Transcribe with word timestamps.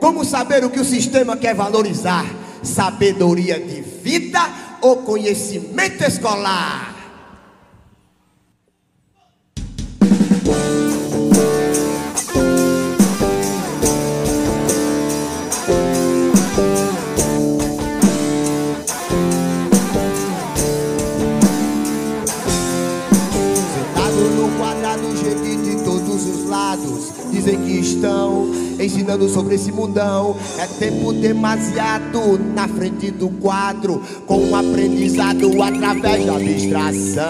Como 0.00 0.24
saber 0.24 0.64
o 0.64 0.70
que 0.70 0.80
o 0.80 0.84
sistema 0.84 1.36
quer 1.36 1.54
valorizar? 1.54 2.24
Sabedoria 2.62 3.58
de 3.58 3.80
vida 3.80 4.40
ou 4.80 4.98
conhecimento 4.98 6.04
escolar? 6.04 6.97
Dizem 27.38 27.60
que 27.62 27.78
estão 27.78 28.50
ensinando 28.78 29.28
sobre 29.28 29.54
esse 29.54 29.70
mundão. 29.72 30.36
É 30.58 30.66
tempo 30.66 31.12
demasiado 31.12 32.38
na 32.54 32.66
frente 32.68 33.10
do 33.10 33.28
quadro, 33.28 34.02
com 34.26 34.38
um 34.38 34.56
aprendizado 34.56 35.62
através 35.62 36.26
da 36.26 36.36
abstração. 36.36 37.22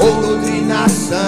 Ou 0.00 0.22
doutrinação. 0.22 1.25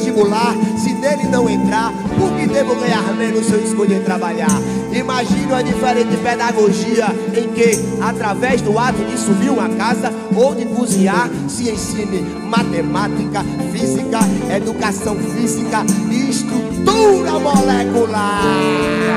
Vestibular, 0.00 0.54
se 0.78 0.94
nele 0.94 1.24
não 1.24 1.48
entrar, 1.48 1.92
por 2.18 2.34
que 2.36 2.46
devo 2.46 2.74
ganhar 2.76 3.02
menos 3.14 3.44
se 3.44 3.52
eu 3.52 3.62
escolher 3.62 4.02
trabalhar? 4.02 4.48
Imagine 4.92 5.46
uma 5.46 5.62
diferente 5.62 6.16
pedagogia 6.16 7.06
em 7.36 7.48
que, 7.48 7.78
através 8.00 8.62
do 8.62 8.78
ato 8.78 9.04
de 9.04 9.18
subir 9.18 9.50
uma 9.50 9.68
casa 9.68 10.12
ou 10.34 10.54
de 10.54 10.64
cozinhar, 10.64 11.28
se 11.48 11.70
ensine 11.70 12.22
matemática, 12.44 13.44
física, 13.70 14.20
educação 14.54 15.16
física 15.16 15.84
e 16.10 16.30
estrutura 16.30 17.38
molecular. 17.38 19.09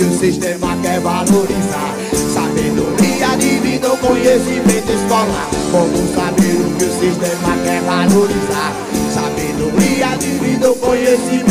Que 0.00 0.06
o 0.06 0.18
sistema 0.18 0.74
quer 0.80 0.98
valorizar? 1.00 1.94
Sabedoria 2.32 3.36
de 3.36 3.58
vida 3.58 3.90
ou 3.90 3.98
conhecimento 3.98 4.92
escolar? 4.92 5.50
Como 5.70 6.08
saber 6.14 6.56
o 6.56 6.70
que 6.78 6.84
o 6.84 6.92
sistema 6.98 7.54
quer 7.62 7.82
valorizar? 7.82 8.72
Sabedoria 9.12 10.16
de 10.16 10.38
vida 10.38 10.70
ou 10.70 10.76
conhecimento? 10.76 11.50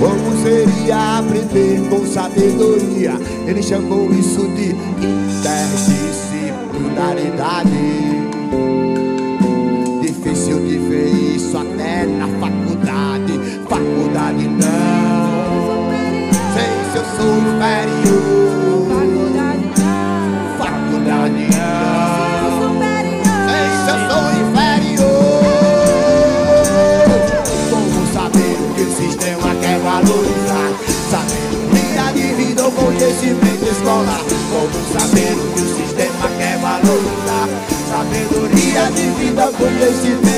Como 0.00 0.42
seria 0.42 1.18
aprender 1.18 1.80
com 1.88 2.04
sabedoria? 2.04 3.16
Ele 3.46 3.62
chamou 3.62 4.12
isso 4.12 4.48
de 4.56 4.74
interdisciplinaridade. 5.06 7.83
Difícil 10.44 10.60
de 10.66 10.76
ver 10.76 11.08
isso 11.36 11.56
até 11.56 12.04
na 12.04 12.26
faculdade. 12.38 13.40
Faculdade 13.66 14.46
não. 14.46 15.88
Sei 16.52 16.68
se 16.92 16.98
eu 16.98 17.04
sou 17.16 17.32
inferior. 17.38 18.92
Faculdade 20.58 21.44
não. 21.56 22.76
Sei 23.48 23.66
se 23.80 23.88
eu 23.88 23.98
sou 24.10 24.24
inferior. 24.42 25.46
Como 27.70 28.00
saber 28.12 28.56
que 28.76 28.82
o 28.82 28.84
sistema 28.94 29.48
quer 29.62 29.78
valorizar? 29.78 30.70
Sabedoria 31.10 32.06
de 32.12 32.26
vida 32.34 32.60
ou 32.64 32.72
conhecimento 32.72 33.64
escolar? 33.64 34.22
Como 34.52 34.78
saber 34.92 35.32
que 35.54 35.60
o 35.62 35.66
sistema 35.74 36.28
quer 36.36 36.58
valorizar? 36.58 36.83
De 38.94 39.02
vida 39.18 39.50
conhecimento? 39.58 40.34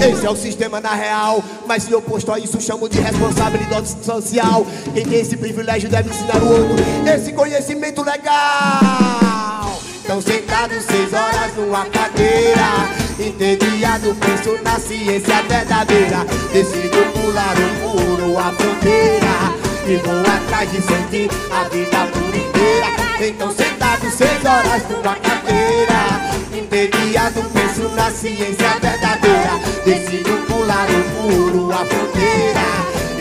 Esse 0.00 0.26
é 0.26 0.30
o 0.30 0.36
sistema 0.36 0.80
na 0.80 0.94
real, 0.94 1.42
mas 1.66 1.82
se 1.82 1.94
oposto 1.94 2.32
a 2.32 2.38
isso 2.38 2.60
chamo 2.60 2.88
de 2.88 3.00
responsabilidade 3.00 3.88
social. 4.02 4.66
Quem 4.94 5.04
tem 5.04 5.20
esse 5.20 5.36
privilégio 5.36 5.88
deve 5.88 6.10
ensinar 6.10 6.42
o 6.42 6.48
outro 6.48 6.76
esse 7.14 7.32
conhecimento 7.32 8.02
legal. 8.02 9.80
Estão 10.00 10.22
sentados 10.22 10.84
seis 10.84 11.12
horas 11.12 11.54
numa 11.56 11.84
cadeira, 11.86 12.88
entediado, 13.18 14.16
penso 14.20 14.58
na 14.62 14.78
ciência 14.78 15.42
verdadeira. 15.42 16.24
Decido 16.52 16.96
pular 17.12 17.54
o 17.58 17.88
muro, 17.88 18.38
a 18.38 18.52
fronteira, 18.52 19.52
e 19.86 19.96
vou 19.96 20.27
atrás 20.58 20.72
de 20.72 20.82
sentir 20.82 21.30
a 21.52 21.68
vida 21.68 22.06
por 22.12 22.34
inteira. 22.34 22.88
Então 23.20 23.50
sentados 23.52 24.12
seis 24.12 24.44
horas 24.44 24.82
numa 24.90 25.14
cadeira, 25.14 26.20
entediado, 26.52 27.42
penso 27.52 27.88
na 27.94 28.10
ciência 28.10 28.70
verdadeira. 28.80 29.52
Decido 29.84 30.30
pular 30.46 30.88
o 30.90 31.22
muro, 31.22 31.72
a 31.72 31.84
fronteira, 31.84 32.66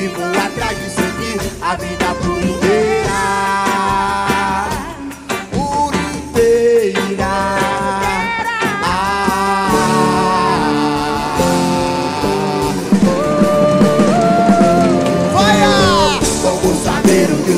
e 0.02 0.08
vou 0.08 0.30
atrás 0.30 0.78
de 0.80 0.90
sentir 0.90 1.40
a 1.62 1.75
vida 1.75 2.06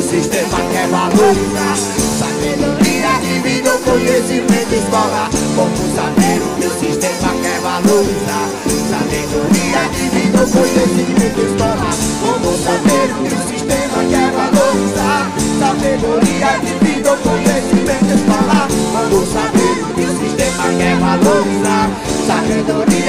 sistema 0.10 0.58
quer 0.72 0.88
valorizar? 0.88 1.78
Sabedoria 2.18 3.14
de 3.22 3.40
vida 3.42 3.72
ou 3.72 3.80
conhecimento 3.80 4.74
escolar? 4.74 5.30
Como 5.56 5.96
saber 5.96 6.42
o 6.42 6.56
que 6.60 6.66
o 6.66 6.80
sistema 6.80 7.32
quer 7.42 7.60
valorizar? 7.62 8.50
Sabedoria 8.90 9.82
de 9.94 10.10
vida 10.10 10.40
ou 10.42 10.48
conhecimento 10.48 11.40
escolar? 11.42 11.96
Como 12.22 12.58
saber 12.58 13.06
o 13.12 13.24
que 13.24 13.36
o 13.36 13.42
sistema 13.48 14.00
quer 14.10 14.32
valorizar? 14.32 15.32
Sabedoria 15.60 16.52
de 16.58 16.86
vida 16.86 17.12
ou 17.12 17.18
conhecimento 17.18 18.10
escolar? 18.18 18.68
Como 18.92 19.26
saber 19.28 19.76
o 19.84 19.94
que 19.94 20.02
o 20.02 20.12
sistema 20.18 20.64
quer 20.78 20.96
valorizar? 20.98 21.90
Sabedoria 22.26 23.00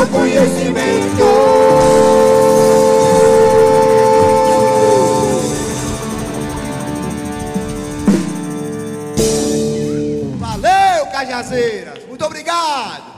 ou 0.00 0.06
conhecimento? 0.06 1.61
Muito 12.08 12.24
obrigado! 12.24 13.11